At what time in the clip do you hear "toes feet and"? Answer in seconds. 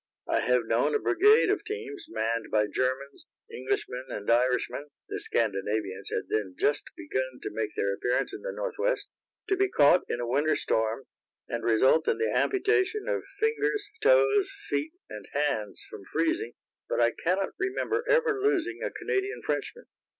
14.01-15.27